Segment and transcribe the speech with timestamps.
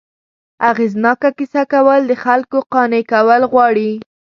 [0.69, 3.91] اغېزناکه کیسه کول، د خلکو قانع کول غواړي.